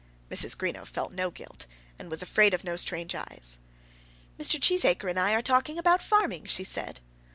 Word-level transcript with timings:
Mrs. 0.31 0.57
Greenow 0.57 0.87
felt 0.87 1.11
no 1.13 1.29
guilt, 1.29 1.67
and 1.99 2.09
was 2.09 2.23
afraid 2.23 2.55
of 2.55 2.63
no 2.63 2.75
strange 2.75 3.13
eyes. 3.13 3.59
"Mr. 4.39 4.59
Cheesacre 4.59 5.11
and 5.11 5.19
I 5.19 5.33
are 5.33 5.43
talking 5.43 5.77
about 5.77 6.01
farming," 6.01 6.45
she 6.45 6.63
said. 6.63 7.01